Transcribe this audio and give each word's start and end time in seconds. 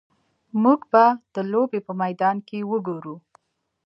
موږ 0.63 0.79
به 0.91 1.05
د 1.33 1.35
لوبې 1.51 1.79
په 1.87 1.93
میدان 2.01 2.37
کې 2.47 2.67
وګورو 2.71 3.15